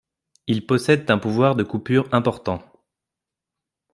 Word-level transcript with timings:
Ils 0.47 0.65
possèdent 0.65 1.11
un 1.11 1.19
pouvoir 1.19 1.55
de 1.55 1.61
coupure 1.61 2.11
important. 2.11 2.63